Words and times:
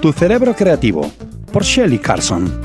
Tu 0.00 0.12
cerebro 0.12 0.54
creativo, 0.54 1.10
por 1.52 1.64
Shelley 1.64 1.98
Carson. 1.98 2.60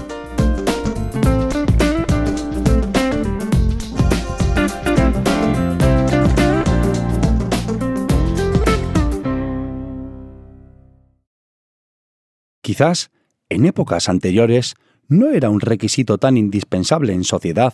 Quizás, 12.61 13.11
en 13.49 13.65
épocas 13.65 14.07
anteriores, 14.07 14.75
no 15.07 15.29
era 15.29 15.49
un 15.49 15.61
requisito 15.61 16.17
tan 16.17 16.37
indispensable 16.37 17.13
en 17.13 17.23
sociedad, 17.23 17.73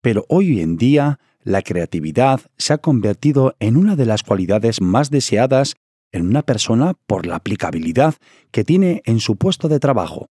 pero 0.00 0.24
hoy 0.28 0.60
en 0.60 0.76
día 0.76 1.20
la 1.42 1.62
creatividad 1.62 2.40
se 2.56 2.72
ha 2.72 2.78
convertido 2.78 3.56
en 3.60 3.76
una 3.76 3.96
de 3.96 4.06
las 4.06 4.22
cualidades 4.22 4.80
más 4.80 5.10
deseadas 5.10 5.74
en 6.12 6.26
una 6.26 6.42
persona 6.42 6.94
por 7.06 7.26
la 7.26 7.36
aplicabilidad 7.36 8.14
que 8.50 8.64
tiene 8.64 9.02
en 9.04 9.18
su 9.18 9.36
puesto 9.36 9.68
de 9.68 9.80
trabajo. 9.80 10.28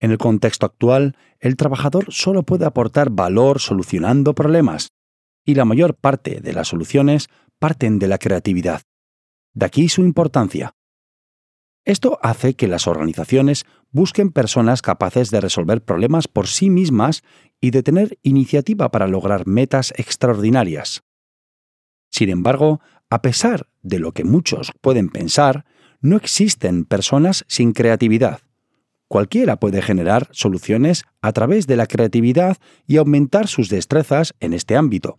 En 0.00 0.10
el 0.10 0.18
contexto 0.18 0.66
actual, 0.66 1.16
el 1.38 1.56
trabajador 1.56 2.06
solo 2.10 2.42
puede 2.42 2.66
aportar 2.66 3.10
valor 3.10 3.60
solucionando 3.60 4.34
problemas, 4.34 4.92
y 5.44 5.54
la 5.54 5.64
mayor 5.64 5.94
parte 5.94 6.40
de 6.40 6.52
las 6.52 6.68
soluciones 6.68 7.28
parten 7.58 7.98
de 7.98 8.08
la 8.08 8.18
creatividad. 8.18 8.82
De 9.54 9.66
aquí 9.66 9.88
su 9.88 10.02
importancia. 10.02 10.74
Esto 11.84 12.18
hace 12.22 12.54
que 12.54 12.68
las 12.68 12.86
organizaciones 12.86 13.64
busquen 13.90 14.32
personas 14.32 14.82
capaces 14.82 15.30
de 15.30 15.40
resolver 15.40 15.82
problemas 15.82 16.28
por 16.28 16.46
sí 16.46 16.70
mismas 16.70 17.22
y 17.60 17.70
de 17.70 17.82
tener 17.82 18.18
iniciativa 18.22 18.90
para 18.90 19.06
lograr 19.06 19.46
metas 19.46 19.92
extraordinarias. 19.96 21.02
Sin 22.10 22.28
embargo, 22.28 22.80
a 23.08 23.22
pesar 23.22 23.69
de 23.82 23.98
lo 23.98 24.12
que 24.12 24.24
muchos 24.24 24.72
pueden 24.80 25.08
pensar, 25.08 25.64
no 26.00 26.16
existen 26.16 26.84
personas 26.84 27.44
sin 27.48 27.72
creatividad. 27.72 28.40
Cualquiera 29.08 29.56
puede 29.56 29.82
generar 29.82 30.28
soluciones 30.30 31.04
a 31.20 31.32
través 31.32 31.66
de 31.66 31.76
la 31.76 31.86
creatividad 31.86 32.58
y 32.86 32.96
aumentar 32.96 33.48
sus 33.48 33.68
destrezas 33.68 34.34
en 34.40 34.52
este 34.52 34.76
ámbito. 34.76 35.18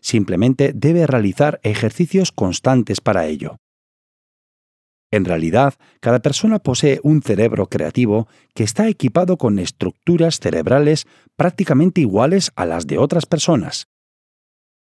Simplemente 0.00 0.72
debe 0.74 1.06
realizar 1.06 1.58
ejercicios 1.62 2.30
constantes 2.30 3.00
para 3.00 3.26
ello. 3.26 3.56
En 5.10 5.26
realidad, 5.26 5.74
cada 6.00 6.20
persona 6.20 6.58
posee 6.58 6.98
un 7.02 7.22
cerebro 7.22 7.66
creativo 7.66 8.28
que 8.54 8.64
está 8.64 8.88
equipado 8.88 9.36
con 9.36 9.58
estructuras 9.58 10.40
cerebrales 10.40 11.06
prácticamente 11.36 12.00
iguales 12.00 12.50
a 12.56 12.64
las 12.64 12.86
de 12.86 12.98
otras 12.98 13.26
personas. 13.26 13.88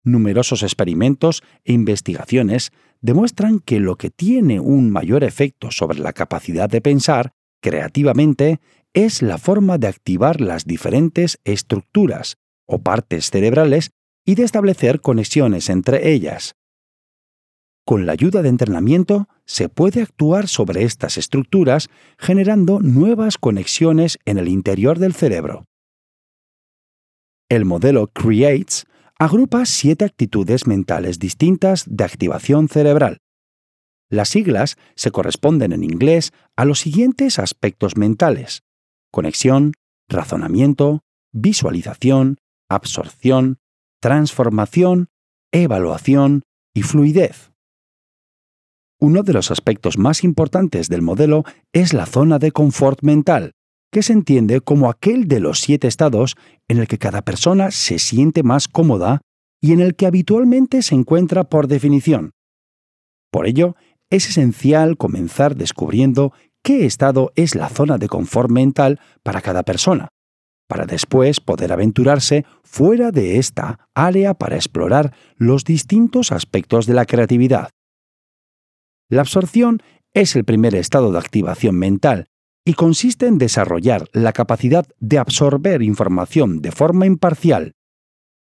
Numerosos 0.04 0.64
experimentos 0.64 1.44
e 1.64 1.74
investigaciones 1.74 2.72
demuestran 3.02 3.60
que 3.60 3.80
lo 3.80 3.96
que 3.96 4.10
tiene 4.10 4.60
un 4.60 4.92
mayor 4.92 5.24
efecto 5.24 5.72
sobre 5.72 6.00
la 6.00 6.14
capacidad 6.14 6.70
de 6.70 6.82
pensar 6.82 7.34
creativamente 7.62 8.60
es 8.94 9.22
la 9.22 9.38
forma 9.38 9.78
de 9.78 9.88
activar 9.88 10.42
las 10.42 10.66
diferentes 10.66 11.40
estructuras 11.44 12.38
o 12.66 12.80
partes 12.80 13.30
cerebrales 13.30 13.92
y 14.26 14.36
de 14.36 14.44
establecer 14.44 15.02
conexiones 15.02 15.70
entre 15.70 16.12
ellas. 16.12 16.56
Con 17.86 18.06
la 18.06 18.12
ayuda 18.12 18.42
de 18.42 18.50
entrenamiento 18.50 19.28
se 19.46 19.68
puede 19.68 20.02
actuar 20.02 20.48
sobre 20.48 20.84
estas 20.84 21.18
estructuras 21.18 21.90
generando 22.18 22.80
nuevas 22.80 23.38
conexiones 23.38 24.20
en 24.26 24.38
el 24.38 24.48
interior 24.48 25.00
del 25.00 25.14
cerebro. 25.14 25.66
El 27.50 27.66
modelo 27.66 28.08
CREATES 28.08 28.86
agrupa 29.20 29.66
siete 29.66 30.06
actitudes 30.06 30.66
mentales 30.66 31.20
distintas 31.20 31.84
de 31.88 32.06
activación 32.06 32.70
cerebral. 32.70 33.18
Las 34.10 34.30
siglas 34.30 34.78
se 34.96 35.12
corresponden 35.12 35.74
en 35.74 35.84
inglés 35.84 36.32
a 36.56 36.64
los 36.64 36.80
siguientes 36.80 37.38
aspectos 37.38 37.98
mentales. 37.98 38.64
Conexión, 39.12 39.74
razonamiento, 40.08 41.02
visualización, 41.34 42.38
absorción, 42.70 43.60
transformación, 44.00 45.10
evaluación 45.52 46.44
y 46.74 46.84
fluidez. 46.84 47.52
Uno 49.02 49.24
de 49.24 49.34
los 49.34 49.52
aspectos 49.52 49.98
más 49.98 50.24
importantes 50.24 50.88
del 50.88 51.02
modelo 51.02 51.44
es 51.74 51.94
la 51.94 52.06
zona 52.06 52.40
de 52.40 52.52
confort 52.52 53.02
mental, 53.02 53.54
que 53.92 54.04
se 54.04 54.14
entiende 54.14 54.62
como 54.62 54.90
aquel 54.90 55.28
de 55.28 55.40
los 55.40 55.60
siete 55.60 55.88
estados 55.88 56.36
en 56.68 56.78
el 56.78 56.88
que 56.88 56.98
cada 56.98 57.22
persona 57.22 57.72
se 57.72 58.00
siente 58.00 58.44
más 58.44 58.68
cómoda 58.68 59.22
y 59.62 59.74
en 59.74 59.82
el 59.82 59.96
que 59.96 60.06
habitualmente 60.06 60.82
se 60.82 60.96
encuentra 60.96 61.46
por 61.46 61.68
definición. 61.68 62.32
Por 63.32 63.48
ello, 63.48 63.76
es 64.10 64.30
esencial 64.30 64.98
comenzar 64.98 65.56
descubriendo 65.56 66.34
qué 66.64 66.86
estado 66.86 67.32
es 67.36 67.56
la 67.56 67.70
zona 67.70 67.98
de 67.98 68.08
confort 68.08 68.50
mental 68.50 69.00
para 69.24 69.42
cada 69.42 69.64
persona, 69.64 70.10
para 70.68 70.86
después 70.86 71.40
poder 71.40 71.72
aventurarse 71.72 72.46
fuera 72.64 73.12
de 73.12 73.38
esta 73.38 73.88
área 73.94 74.34
para 74.34 74.56
explorar 74.56 75.14
los 75.36 75.64
distintos 75.64 76.32
aspectos 76.32 76.86
de 76.86 76.94
la 76.94 77.06
creatividad. 77.06 77.70
La 79.10 79.22
absorción 79.22 79.82
es 80.14 80.36
el 80.36 80.46
primer 80.46 80.76
estado 80.76 81.12
de 81.12 81.20
activación 81.20 81.76
mental 81.76 82.28
y 82.66 82.74
consiste 82.74 83.28
en 83.28 83.38
desarrollar 83.38 84.08
la 84.14 84.34
capacidad 84.34 84.86
de 85.00 85.18
absorber 85.18 85.82
información 85.82 86.62
de 86.62 86.72
forma 86.72 87.06
imparcial. 87.06 87.74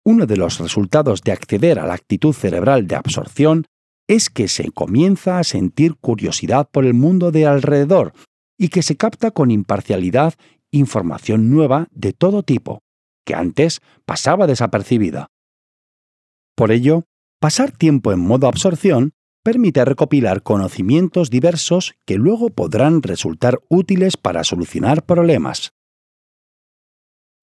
Uno 0.04 0.26
de 0.26 0.36
los 0.36 0.58
resultados 0.58 1.22
de 1.22 1.32
acceder 1.32 1.78
a 1.78 1.86
la 1.86 1.94
actitud 1.94 2.32
cerebral 2.32 2.86
de 2.86 2.96
absorción 2.96 3.66
es 4.06 4.28
que 4.28 4.48
se 4.48 4.70
comienza 4.70 5.38
a 5.38 5.44
sentir 5.44 5.96
curiosidad 5.96 6.68
por 6.70 6.84
el 6.84 6.94
mundo 6.94 7.30
de 7.30 7.46
alrededor 7.46 8.12
y 8.58 8.68
que 8.68 8.82
se 8.82 8.96
capta 8.96 9.30
con 9.30 9.50
imparcialidad 9.50 10.34
información 10.70 11.50
nueva 11.50 11.88
de 11.90 12.12
todo 12.12 12.42
tipo, 12.42 12.82
que 13.24 13.34
antes 13.34 13.80
pasaba 14.04 14.46
desapercibida. 14.46 15.28
Por 16.54 16.70
ello, 16.70 17.04
pasar 17.40 17.72
tiempo 17.72 18.12
en 18.12 18.20
modo 18.20 18.46
absorción 18.46 19.12
permite 19.44 19.84
recopilar 19.84 20.42
conocimientos 20.42 21.30
diversos 21.30 21.94
que 22.06 22.16
luego 22.16 22.50
podrán 22.50 23.02
resultar 23.02 23.60
útiles 23.68 24.16
para 24.16 24.42
solucionar 24.42 25.04
problemas. 25.04 25.74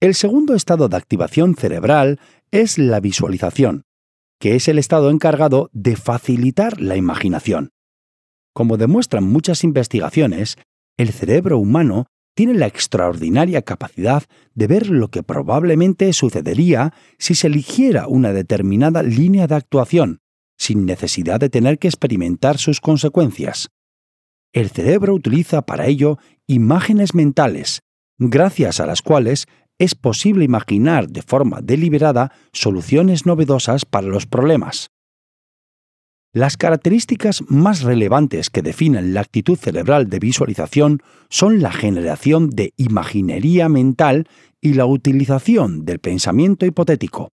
El 0.01 0.15
segundo 0.15 0.55
estado 0.55 0.89
de 0.89 0.97
activación 0.97 1.55
cerebral 1.55 2.19
es 2.49 2.79
la 2.79 2.99
visualización, 2.99 3.83
que 4.39 4.55
es 4.55 4.67
el 4.67 4.79
estado 4.79 5.11
encargado 5.11 5.69
de 5.73 5.95
facilitar 5.95 6.81
la 6.81 6.97
imaginación. 6.97 7.69
Como 8.51 8.77
demuestran 8.77 9.23
muchas 9.23 9.63
investigaciones, 9.63 10.57
el 10.97 11.09
cerebro 11.11 11.59
humano 11.59 12.07
tiene 12.35 12.55
la 12.55 12.65
extraordinaria 12.65 13.61
capacidad 13.61 14.23
de 14.55 14.65
ver 14.65 14.89
lo 14.89 15.09
que 15.09 15.21
probablemente 15.21 16.11
sucedería 16.13 16.93
si 17.19 17.35
se 17.35 17.45
eligiera 17.45 18.07
una 18.07 18.33
determinada 18.33 19.03
línea 19.03 19.45
de 19.45 19.55
actuación, 19.55 20.20
sin 20.61 20.85
necesidad 20.85 21.39
de 21.39 21.49
tener 21.49 21.79
que 21.79 21.87
experimentar 21.87 22.59
sus 22.59 22.81
consecuencias. 22.81 23.69
El 24.53 24.69
cerebro 24.69 25.15
utiliza 25.15 25.63
para 25.63 25.87
ello 25.87 26.19
imágenes 26.45 27.15
mentales, 27.15 27.79
gracias 28.19 28.79
a 28.79 28.85
las 28.85 29.01
cuales 29.01 29.47
es 29.79 29.95
posible 29.95 30.45
imaginar 30.45 31.07
de 31.07 31.23
forma 31.23 31.61
deliberada 31.61 32.31
soluciones 32.53 33.25
novedosas 33.25 33.85
para 33.85 34.05
los 34.05 34.27
problemas. 34.27 34.91
Las 36.31 36.57
características 36.57 37.43
más 37.47 37.81
relevantes 37.81 38.51
que 38.51 38.61
definen 38.61 39.15
la 39.15 39.21
actitud 39.21 39.57
cerebral 39.57 40.09
de 40.09 40.19
visualización 40.19 41.01
son 41.29 41.61
la 41.61 41.71
generación 41.71 42.51
de 42.51 42.73
imaginería 42.77 43.67
mental 43.67 44.27
y 44.61 44.75
la 44.75 44.85
utilización 44.85 45.85
del 45.85 45.97
pensamiento 45.97 46.67
hipotético. 46.67 47.29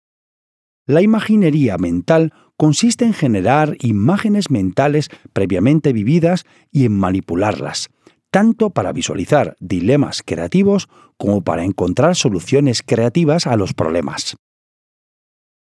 La 0.88 1.02
imaginería 1.02 1.80
mental 1.80 2.32
consiste 2.58 3.06
en 3.06 3.14
generar 3.14 3.78
imágenes 3.82 4.50
mentales 4.50 5.10
previamente 5.34 5.94
vividas 5.94 6.46
y 6.72 6.86
en 6.86 6.98
manipularlas, 6.98 7.90
tanto 8.32 8.70
para 8.70 8.94
visualizar 8.94 9.56
dilemas 9.60 10.22
creativos 10.26 10.88
como 11.18 11.44
para 11.44 11.64
encontrar 11.64 12.16
soluciones 12.16 12.82
creativas 12.82 13.48
a 13.48 13.56
los 13.56 13.74
problemas. 13.74 14.36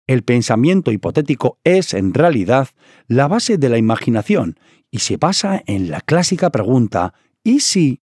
El 0.08 0.24
pensamiento 0.24 0.92
hipotético 0.92 1.58
es, 1.64 1.96
en 1.96 2.14
realidad, 2.14 2.70
la 3.08 3.28
base 3.28 3.58
de 3.58 3.70
la 3.70 3.78
imaginación 3.78 4.60
y 4.92 5.00
se 5.00 5.18
basa 5.18 5.64
en 5.66 5.90
la 5.90 6.02
clásica 6.02 6.52
pregunta 6.52 7.14
¿y 7.44 7.62
si? 7.62 8.02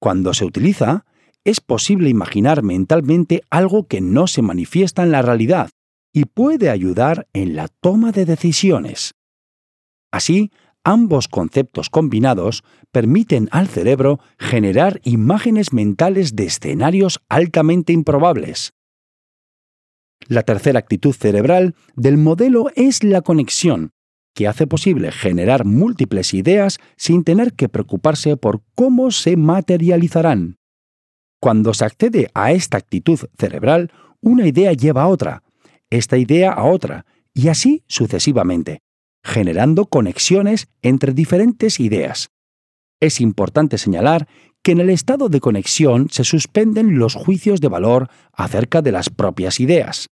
Cuando 0.00 0.34
se 0.34 0.44
utiliza, 0.44 1.04
es 1.44 1.60
posible 1.60 2.08
imaginar 2.10 2.62
mentalmente 2.62 3.42
algo 3.50 3.86
que 3.86 4.00
no 4.00 4.26
se 4.26 4.42
manifiesta 4.42 5.02
en 5.02 5.12
la 5.12 5.22
realidad, 5.22 5.70
y 6.12 6.24
puede 6.24 6.70
ayudar 6.70 7.28
en 7.32 7.56
la 7.56 7.68
toma 7.68 8.12
de 8.12 8.24
decisiones. 8.24 9.14
Así, 10.12 10.50
ambos 10.84 11.28
conceptos 11.28 11.90
combinados 11.90 12.64
permiten 12.90 13.48
al 13.52 13.68
cerebro 13.68 14.20
generar 14.38 15.00
imágenes 15.04 15.72
mentales 15.72 16.34
de 16.34 16.44
escenarios 16.46 17.20
altamente 17.28 17.92
improbables. 17.92 18.72
La 20.28 20.42
tercera 20.42 20.78
actitud 20.78 21.14
cerebral 21.14 21.74
del 21.96 22.18
modelo 22.18 22.66
es 22.74 23.02
la 23.02 23.22
conexión, 23.22 23.90
que 24.34 24.46
hace 24.46 24.66
posible 24.66 25.12
generar 25.12 25.64
múltiples 25.64 26.34
ideas 26.34 26.78
sin 26.96 27.24
tener 27.24 27.54
que 27.54 27.68
preocuparse 27.68 28.36
por 28.36 28.62
cómo 28.74 29.10
se 29.10 29.36
materializarán. 29.36 30.58
Cuando 31.40 31.72
se 31.72 31.84
accede 31.84 32.30
a 32.34 32.52
esta 32.52 32.76
actitud 32.76 33.18
cerebral, 33.38 33.90
una 34.20 34.46
idea 34.46 34.72
lleva 34.72 35.02
a 35.02 35.08
otra, 35.08 35.42
esta 35.90 36.16
idea 36.16 36.52
a 36.52 36.64
otra, 36.64 37.04
y 37.34 37.48
así 37.48 37.84
sucesivamente, 37.88 38.80
generando 39.22 39.86
conexiones 39.86 40.68
entre 40.82 41.12
diferentes 41.12 41.80
ideas. 41.80 42.30
Es 43.00 43.20
importante 43.20 43.78
señalar 43.78 44.28
que 44.62 44.72
en 44.72 44.80
el 44.80 44.90
estado 44.90 45.28
de 45.28 45.40
conexión 45.40 46.08
se 46.10 46.24
suspenden 46.24 46.98
los 46.98 47.14
juicios 47.14 47.60
de 47.60 47.68
valor 47.68 48.08
acerca 48.32 48.82
de 48.82 48.92
las 48.92 49.08
propias 49.08 49.58
ideas. 49.60 50.08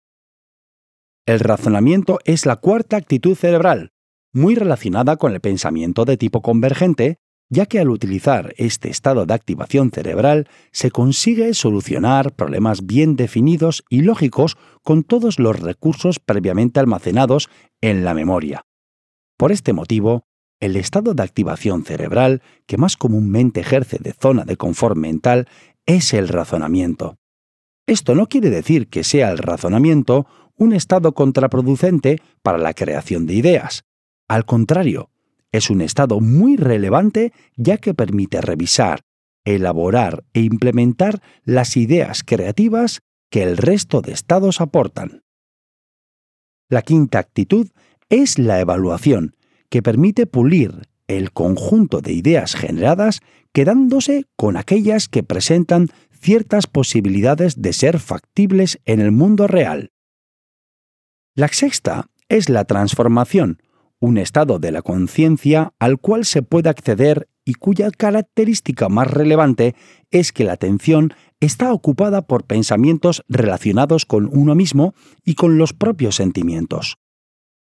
El 1.26 1.40
razonamiento 1.40 2.18
es 2.24 2.46
la 2.46 2.56
cuarta 2.56 2.96
actitud 2.96 3.36
cerebral, 3.36 3.92
muy 4.32 4.56
relacionada 4.56 5.16
con 5.16 5.32
el 5.32 5.40
pensamiento 5.40 6.04
de 6.04 6.16
tipo 6.16 6.42
convergente, 6.42 7.18
ya 7.52 7.66
que 7.66 7.78
al 7.78 7.90
utilizar 7.90 8.54
este 8.56 8.88
estado 8.88 9.26
de 9.26 9.34
activación 9.34 9.90
cerebral 9.90 10.48
se 10.70 10.90
consigue 10.90 11.52
solucionar 11.52 12.32
problemas 12.32 12.86
bien 12.86 13.14
definidos 13.14 13.84
y 13.90 14.00
lógicos 14.00 14.56
con 14.82 15.04
todos 15.04 15.38
los 15.38 15.60
recursos 15.60 16.18
previamente 16.18 16.80
almacenados 16.80 17.50
en 17.82 18.06
la 18.06 18.14
memoria. 18.14 18.62
Por 19.36 19.52
este 19.52 19.74
motivo, 19.74 20.24
el 20.60 20.76
estado 20.76 21.12
de 21.12 21.24
activación 21.24 21.84
cerebral 21.84 22.40
que 22.64 22.78
más 22.78 22.96
comúnmente 22.96 23.60
ejerce 23.60 23.98
de 24.00 24.14
zona 24.14 24.44
de 24.44 24.56
confort 24.56 24.96
mental 24.96 25.46
es 25.84 26.14
el 26.14 26.28
razonamiento. 26.28 27.18
Esto 27.86 28.14
no 28.14 28.28
quiere 28.28 28.48
decir 28.48 28.88
que 28.88 29.04
sea 29.04 29.30
el 29.30 29.36
razonamiento 29.36 30.26
un 30.56 30.72
estado 30.72 31.12
contraproducente 31.12 32.22
para 32.42 32.56
la 32.56 32.72
creación 32.72 33.26
de 33.26 33.34
ideas. 33.34 33.84
Al 34.26 34.46
contrario, 34.46 35.11
es 35.52 35.70
un 35.70 35.82
estado 35.82 36.20
muy 36.20 36.56
relevante 36.56 37.32
ya 37.56 37.76
que 37.76 37.94
permite 37.94 38.40
revisar, 38.40 39.02
elaborar 39.44 40.24
e 40.32 40.40
implementar 40.40 41.22
las 41.44 41.76
ideas 41.76 42.22
creativas 42.24 43.00
que 43.30 43.42
el 43.42 43.56
resto 43.56 44.00
de 44.00 44.12
estados 44.12 44.60
aportan. 44.60 45.22
La 46.68 46.82
quinta 46.82 47.18
actitud 47.18 47.70
es 48.08 48.38
la 48.38 48.60
evaluación, 48.60 49.36
que 49.68 49.82
permite 49.82 50.26
pulir 50.26 50.88
el 51.06 51.32
conjunto 51.32 52.00
de 52.00 52.12
ideas 52.12 52.54
generadas 52.54 53.20
quedándose 53.52 54.24
con 54.36 54.56
aquellas 54.56 55.08
que 55.08 55.22
presentan 55.22 55.88
ciertas 56.10 56.66
posibilidades 56.66 57.60
de 57.60 57.72
ser 57.72 57.98
factibles 57.98 58.78
en 58.84 59.00
el 59.00 59.12
mundo 59.12 59.46
real. 59.46 59.90
La 61.34 61.48
sexta 61.48 62.10
es 62.28 62.48
la 62.48 62.64
transformación, 62.64 63.58
un 64.02 64.18
estado 64.18 64.58
de 64.58 64.72
la 64.72 64.82
conciencia 64.82 65.74
al 65.78 65.98
cual 65.98 66.24
se 66.24 66.42
puede 66.42 66.68
acceder 66.68 67.28
y 67.44 67.54
cuya 67.54 67.88
característica 67.92 68.88
más 68.88 69.08
relevante 69.08 69.76
es 70.10 70.32
que 70.32 70.42
la 70.42 70.54
atención 70.54 71.14
está 71.38 71.72
ocupada 71.72 72.22
por 72.22 72.44
pensamientos 72.44 73.22
relacionados 73.28 74.04
con 74.04 74.28
uno 74.32 74.56
mismo 74.56 74.94
y 75.24 75.36
con 75.36 75.56
los 75.56 75.72
propios 75.72 76.16
sentimientos. 76.16 76.98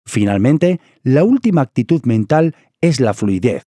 Finalmente, 0.04 0.80
la 1.02 1.24
última 1.24 1.62
actitud 1.62 2.02
mental 2.04 2.54
es 2.82 3.00
la 3.00 3.14
fluidez. 3.14 3.62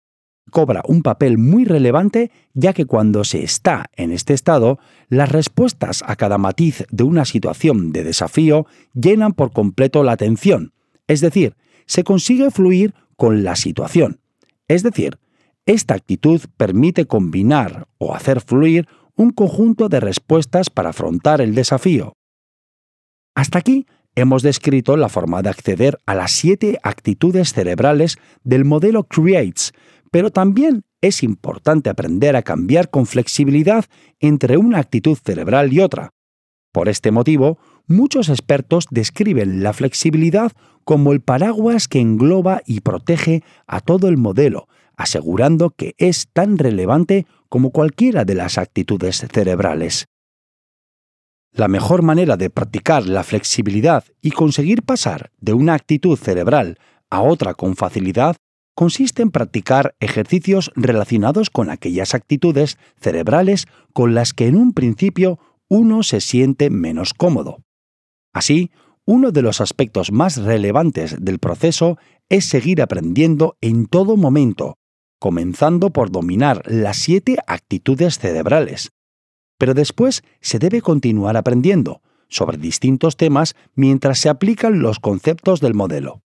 Cobra 0.52 0.82
un 0.86 1.02
papel 1.02 1.38
muy 1.38 1.64
relevante 1.64 2.30
ya 2.54 2.74
que 2.74 2.86
cuando 2.86 3.24
se 3.24 3.42
está 3.42 3.86
en 3.96 4.12
este 4.12 4.34
estado, 4.34 4.80
las 5.08 5.32
respuestas 5.32 6.04
a 6.06 6.18
cada 6.18 6.38
matiz 6.38 6.86
de 6.92 7.04
una 7.04 7.24
situación 7.24 7.94
de 7.94 8.04
desafío 8.04 8.66
llenan 8.94 9.32
por 9.32 9.54
completo 9.54 10.04
la 10.04 10.12
atención, 10.12 10.74
es 11.08 11.22
decir, 11.22 11.56
se 11.90 12.04
consigue 12.04 12.52
fluir 12.52 12.94
con 13.18 13.44
la 13.44 13.56
situación. 13.56 14.22
Es 14.68 14.84
decir, 14.84 15.20
esta 15.66 15.96
actitud 15.96 16.40
permite 16.56 17.06
combinar 17.06 17.88
o 17.98 18.14
hacer 18.14 18.42
fluir 18.42 18.88
un 19.16 19.32
conjunto 19.32 19.90
de 19.90 20.00
respuestas 20.00 20.70
para 20.70 20.92
afrontar 20.92 21.42
el 21.42 21.56
desafío. 21.56 22.14
Hasta 23.36 23.58
aquí 23.58 23.88
hemos 24.16 24.44
descrito 24.44 24.98
la 24.98 25.10
forma 25.10 25.42
de 25.42 25.50
acceder 25.50 25.98
a 26.06 26.14
las 26.14 26.32
siete 26.32 26.78
actitudes 26.84 27.54
cerebrales 27.54 28.18
del 28.44 28.66
modelo 28.66 29.04
CREATES, 29.04 29.74
pero 30.12 30.32
también 30.32 30.84
es 31.02 31.24
importante 31.24 31.90
aprender 31.90 32.36
a 32.36 32.44
cambiar 32.44 32.90
con 32.90 33.08
flexibilidad 33.08 33.86
entre 34.20 34.58
una 34.58 34.78
actitud 34.78 35.18
cerebral 35.18 35.74
y 35.74 35.80
otra. 35.80 36.12
Por 36.72 36.88
este 36.88 37.10
motivo, 37.10 37.58
muchos 37.88 38.30
expertos 38.30 38.86
describen 38.92 39.64
la 39.64 39.74
flexibilidad 39.74 40.52
como 40.84 41.12
el 41.12 41.22
paraguas 41.22 41.88
que 41.88 42.00
engloba 42.00 42.62
y 42.66 42.82
protege 42.82 43.44
a 43.68 43.82
todo 43.82 44.08
el 44.08 44.18
modelo, 44.18 44.68
asegurando 44.96 45.70
que 45.70 45.96
es 45.98 46.28
tan 46.34 46.58
relevante 46.58 47.26
como 47.48 47.72
cualquiera 47.72 48.26
de 48.26 48.36
las 48.36 48.58
actitudes 48.58 49.26
cerebrales. 49.32 50.08
La 51.52 51.68
mejor 51.68 52.04
manera 52.04 52.38
de 52.38 52.50
practicar 52.50 53.08
la 53.08 53.24
flexibilidad 53.24 54.04
y 54.22 54.32
conseguir 54.32 54.84
pasar 54.84 55.32
de 55.40 55.54
una 55.54 55.74
actitud 55.74 56.18
cerebral 56.18 56.78
a 57.10 57.22
otra 57.22 57.54
con 57.54 57.76
facilidad 57.76 58.36
consiste 58.76 59.24
en 59.24 59.32
practicar 59.32 59.96
ejercicios 60.00 60.72
relacionados 60.76 61.50
con 61.50 61.70
aquellas 61.70 62.14
actitudes 62.14 62.78
cerebrales 63.00 63.66
con 63.94 64.14
las 64.14 64.34
que 64.34 64.48
en 64.48 64.56
un 64.56 64.74
principio 64.74 65.40
uno 65.68 66.04
se 66.04 66.22
siente 66.22 66.70
menos 66.70 67.14
cómodo. 67.14 67.58
Así, 68.32 68.72
uno 69.10 69.32
de 69.32 69.42
los 69.42 69.60
aspectos 69.60 70.12
más 70.12 70.38
relevantes 70.38 71.16
del 71.20 71.40
proceso 71.40 71.98
es 72.30 72.46
seguir 72.46 72.80
aprendiendo 72.80 73.58
en 73.60 73.88
todo 73.88 74.18
momento, 74.18 74.78
comenzando 75.18 75.90
por 75.90 76.12
dominar 76.12 76.62
las 76.68 76.98
siete 76.98 77.38
actitudes 77.48 78.20
cerebrales. 78.20 78.92
Pero 79.58 79.74
después 79.74 80.22
se 80.42 80.60
debe 80.60 80.84
continuar 80.84 81.38
aprendiendo 81.38 82.04
sobre 82.28 82.60
distintos 82.60 83.18
temas 83.18 83.56
mientras 83.74 84.20
se 84.20 84.30
aplican 84.30 84.80
los 84.80 85.00
conceptos 85.00 85.60
del 85.60 85.74
modelo. 85.74 86.22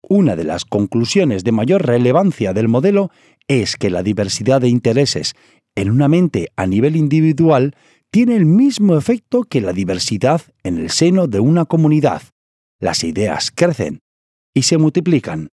Una 0.00 0.34
de 0.34 0.44
las 0.44 0.64
conclusiones 0.64 1.44
de 1.44 1.52
mayor 1.52 1.84
relevancia 1.84 2.54
del 2.54 2.66
modelo 2.66 3.10
es 3.46 3.76
que 3.76 3.90
la 3.90 4.02
diversidad 4.02 4.62
de 4.62 4.68
intereses 4.68 5.34
en 5.74 5.90
una 5.90 6.08
mente 6.08 6.48
a 6.56 6.66
nivel 6.66 6.96
individual 6.96 7.76
tiene 8.12 8.36
el 8.36 8.44
mismo 8.44 8.98
efecto 8.98 9.42
que 9.42 9.62
la 9.62 9.72
diversidad 9.72 10.42
en 10.64 10.76
el 10.76 10.90
seno 10.90 11.28
de 11.28 11.40
una 11.40 11.64
comunidad. 11.64 12.20
Las 12.78 13.04
ideas 13.04 13.50
crecen 13.50 14.00
y 14.54 14.62
se 14.62 14.76
multiplican. 14.76 15.48